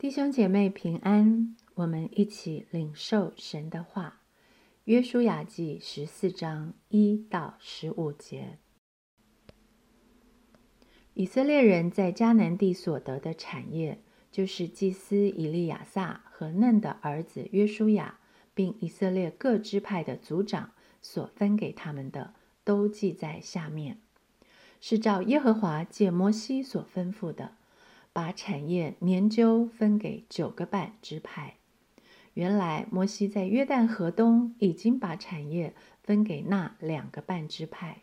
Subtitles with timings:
[0.00, 4.20] 弟兄姐妹平安，我们一起领受神的话。
[4.84, 8.60] 约书亚记十四章一到十五节，
[11.14, 14.00] 以色列人在迦南地所得的产业，
[14.30, 18.20] 就是祭司以利亚撒和嫩的儿子约书亚，
[18.54, 24.00] 并以色列各支派的族长所分给他们的，都记在下面，
[24.80, 27.57] 是照耶和华借摩西所吩咐的。
[28.18, 31.54] 把产业年究分给九个半支派。
[32.34, 38.02] 原来摩西在约旦河东已经把产业分给那两个半支派，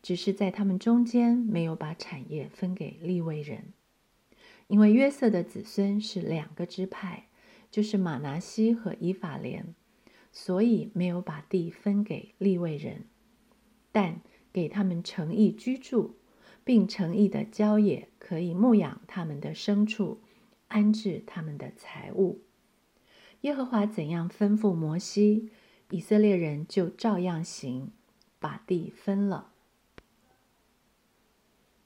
[0.00, 3.72] 只是在他们中间没有把产业分给利未人，
[4.68, 7.24] 因为约瑟的子孙是两个支派，
[7.72, 9.74] 就是马拿西和以法莲，
[10.30, 13.06] 所以没有把地分给利未人，
[13.90, 14.20] 但
[14.52, 16.14] 给他们诚意居住。
[16.64, 20.18] 并诚意的郊野可以牧养他们的牲畜，
[20.68, 22.40] 安置他们的财物。
[23.42, 25.50] 耶和华怎样吩咐摩西，
[25.90, 27.90] 以色列人就照样行，
[28.38, 29.50] 把地分了。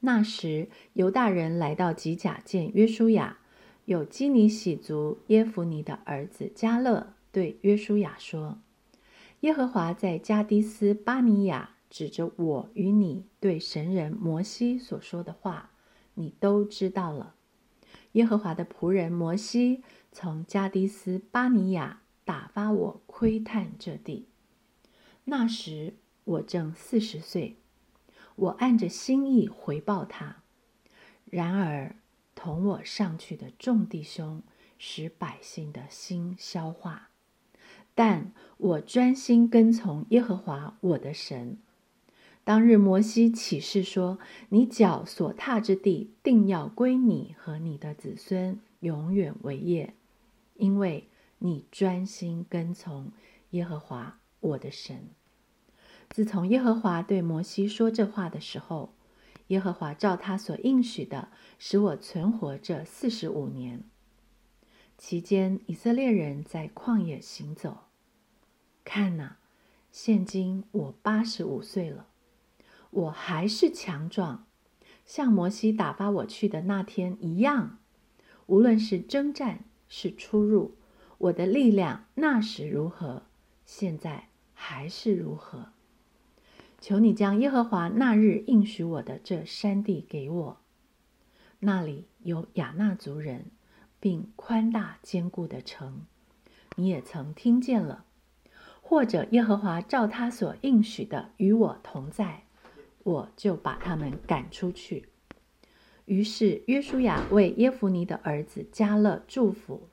[0.00, 3.38] 那时，犹大人来到吉甲见约书亚，
[3.84, 8.58] 有基尼喜族耶弗尼的儿子加勒对约书亚说
[9.40, 15.70] ：“耶和华在加迪斯巴尼亚。”指着我与你对神人摩西所说的话，
[16.14, 17.36] 你都知道了。
[18.14, 24.26] 耶和华的仆人摩西从加迪斯巴尼亚打发我窥探这地，
[25.26, 27.58] 那时我正四十岁，
[28.34, 30.42] 我按着心意回报他。
[31.26, 31.94] 然而
[32.34, 34.42] 同我上去的众弟兄
[34.78, 37.10] 使百姓的心消化，
[37.94, 41.58] 但我专心跟从耶和华我的神。
[42.44, 44.18] 当日，摩西启示说
[44.50, 49.94] ：“你脚所踏之地，定要归你和你的子孙永远为业，
[50.54, 53.12] 因为你专心跟从
[53.52, 55.08] 耶和华我的神。”
[56.10, 58.92] 自从耶和华对摩西说这话的时候，
[59.46, 63.82] 耶和华照他所应许的，使我存活这四十五年。
[64.98, 67.84] 期间，以色列人在旷野行走。
[68.84, 69.38] 看哪，
[69.90, 72.08] 现今我八十五岁了。
[72.94, 74.46] 我还是强壮，
[75.04, 77.78] 像摩西打发我去的那天一样。
[78.46, 80.76] 无论是征战是出入，
[81.18, 83.24] 我的力量那时如何，
[83.64, 85.70] 现在还是如何。
[86.80, 90.58] 求你将耶和华那日应许我的这山地给我，
[91.58, 93.46] 那里有亚纳族人，
[93.98, 96.02] 并宽大坚固的城。
[96.76, 98.04] 你也曾听见了，
[98.80, 102.44] 或者耶和华照他所应许的与我同在。
[103.04, 105.08] 我就把他们赶出去。
[106.06, 109.88] 于是约书亚为耶夫尼的儿子加勒祝福，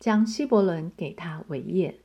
[0.00, 2.00] 将希伯伦给他为业。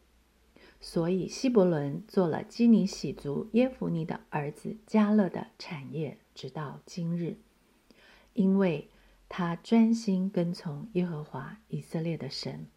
[0.80, 7.38] 所以希伯伦做了基尼喜族耶夫尼的儿子加勒的产业，直到今日，
[8.34, 8.90] 因为
[9.28, 12.68] 他专心跟从耶和华以色列的神。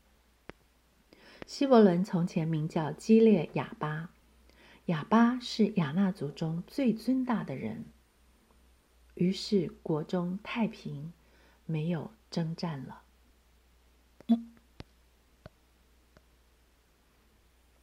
[1.47, 4.10] 希伯伦从前名叫基列亚巴。
[4.91, 7.84] 哑巴是亚纳族中最尊大的人，
[9.15, 11.12] 于是国中太平，
[11.65, 13.03] 没有征战了。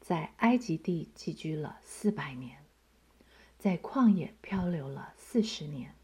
[0.02, 2.58] 在埃及地寄居了四百年，
[3.58, 5.96] 在旷野漂流了四十年，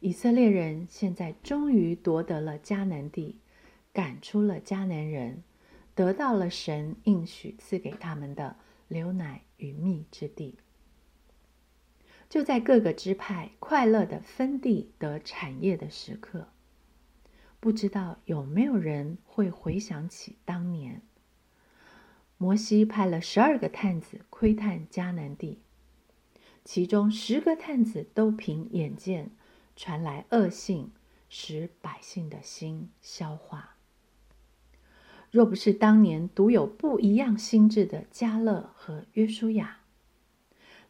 [0.00, 3.38] 以色列人现在终于夺得了迦南地，
[3.94, 5.42] 赶出了迦南人，
[5.94, 8.56] 得到了神应许赐给他们的。
[8.88, 10.58] 流奶与密之地，
[12.28, 16.48] 就在各个支派快乐的分地得产业的时刻，
[17.60, 21.00] 不知道有没有人会回想起当年，
[22.36, 25.60] 摩西派了十二个探子窥探迦南地，
[26.64, 29.30] 其中十个探子都凭眼见
[29.76, 30.90] 传来恶信，
[31.28, 33.76] 使百姓的心消化。
[35.32, 39.80] 若不是当年独有不一样心智的加勒和约书亚，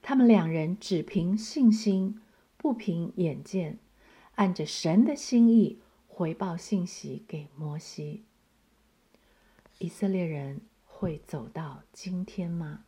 [0.02, 2.20] 他们两人只凭信心，
[2.56, 3.78] 不凭眼见，
[4.34, 5.78] 按着神的心意
[6.08, 8.24] 回报信息给摩西，
[9.78, 12.84] 以色列人会走到今天吗？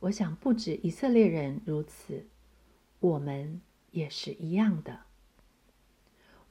[0.00, 2.26] 我想不止以色列人如此，
[2.98, 3.60] 我们
[3.92, 5.11] 也是一样的。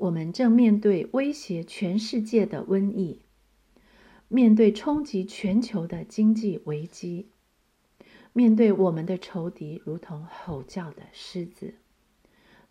[0.01, 3.21] 我们正面对威胁全世界的瘟疫，
[4.30, 7.30] 面对冲击全球的经济危机，
[8.33, 11.75] 面对我们的仇敌如同吼叫的狮子，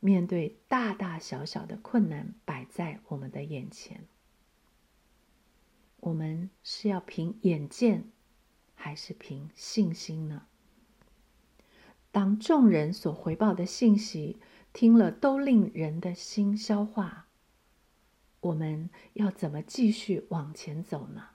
[0.00, 4.08] 面对大大小小的困难摆在我们的眼前，
[6.00, 8.10] 我们是要凭眼见，
[8.74, 10.46] 还是凭信心呢？
[12.10, 14.40] 当众人所回报的信息
[14.72, 17.26] 听了都令人的心消化，
[18.40, 21.31] 我们要怎么继续往前走呢？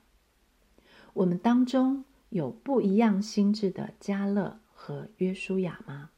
[1.14, 6.12] 我们当中有不一样心智的加勒和约书亚吗？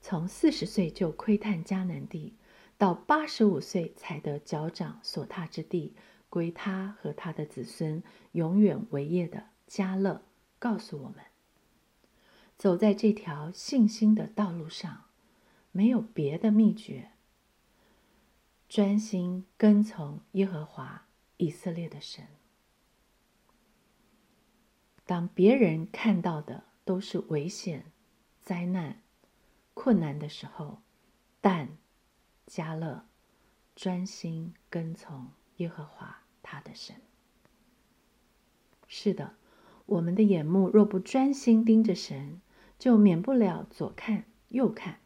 [0.00, 2.34] 从四十岁就窥探迦南地，
[2.76, 5.94] 到八十五岁才得脚掌所踏之地
[6.28, 8.02] 归他和他的子孙
[8.32, 10.22] 永远为业的加勒，
[10.58, 11.24] 告诉我们：
[12.56, 15.04] 走在这条信心的道路上，
[15.72, 17.12] 没有别的秘诀，
[18.68, 21.06] 专心跟从耶和华
[21.36, 22.26] 以色列的神。
[25.04, 27.92] 当别人看到的都是危险、
[28.40, 29.00] 灾难。
[29.74, 30.82] 困难的时候，
[31.40, 31.76] 但
[32.46, 33.06] 加勒
[33.74, 37.02] 专心跟从耶和华他的神。
[38.86, 39.34] 是的，
[39.86, 42.40] 我们的眼目若不专心盯着神，
[42.78, 45.00] 就免不了左看右看，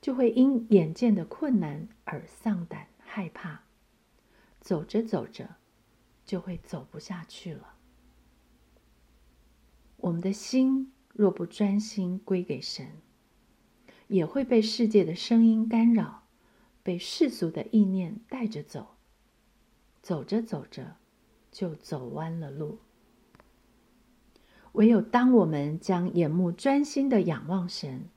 [0.00, 3.64] 就会因眼见的困难而丧胆害怕，
[4.60, 5.56] 走着走着
[6.24, 7.74] 就会走不下去了。
[9.96, 13.00] 我们的心若不专心归给神，
[14.08, 16.24] 也会被世界的声音干扰，
[16.82, 18.96] 被世俗的意念带着走，
[20.02, 20.96] 走着走着
[21.50, 22.80] 就走弯了路。
[24.74, 28.08] 唯有当我们将眼目专心的仰望神，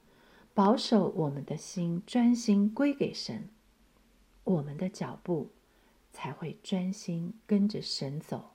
[0.54, 3.50] 保守我们的心专心归给神，
[4.44, 5.52] 我们的脚步
[6.12, 8.52] 才会专心跟着神走，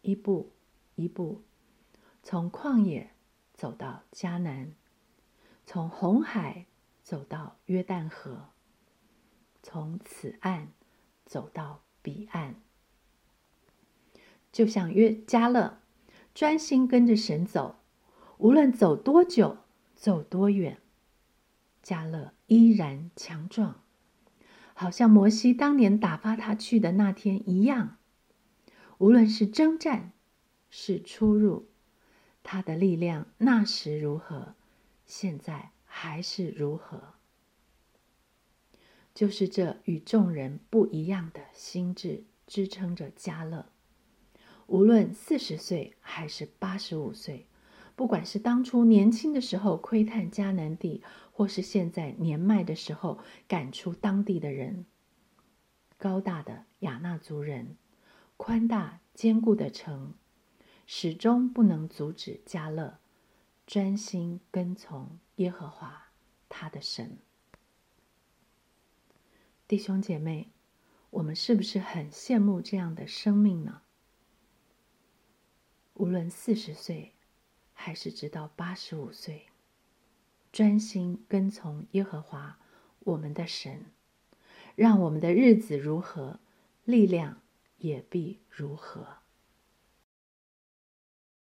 [0.00, 0.50] 一步
[0.94, 1.42] 一步
[2.22, 3.10] 从旷野
[3.54, 4.72] 走到迦南。
[5.66, 6.66] 从红海
[7.02, 8.48] 走到约旦河，
[9.62, 10.68] 从此岸
[11.24, 12.56] 走到彼岸，
[14.52, 15.78] 就像约加勒
[16.34, 17.76] 专心跟着神走，
[18.38, 19.58] 无论走多久、
[19.94, 20.78] 走多远，
[21.80, 23.82] 加勒依然强壮，
[24.74, 27.98] 好像摩西当年打发他去的那天一样。
[28.98, 30.12] 无论是征战，
[30.70, 31.68] 是出入，
[32.42, 34.54] 他的力量那时如何？
[35.06, 37.14] 现在还是如何？
[39.14, 43.66] 就是这与众人不一样的心智支撑着加勒。
[44.66, 47.46] 无论四十岁还是八十五岁，
[47.94, 51.02] 不管是当初年轻的时候窥探迦南地，
[51.32, 54.86] 或是现在年迈的时候赶出当地的人，
[55.98, 57.76] 高大的亚纳族人，
[58.36, 60.14] 宽大坚固的城，
[60.86, 62.98] 始终不能阻止迦勒。
[63.66, 66.08] 专心跟从耶和华
[66.50, 67.16] 他的神，
[69.66, 70.50] 弟兄姐妹，
[71.08, 73.80] 我们是不是很羡慕这样的生命呢？
[75.94, 77.12] 无论四十岁，
[77.72, 79.46] 还是直到八十五岁，
[80.52, 82.58] 专心跟从耶和华
[83.00, 83.86] 我们的神，
[84.74, 86.40] 让我们的日子如何，
[86.84, 87.40] 力量
[87.78, 89.23] 也必如何。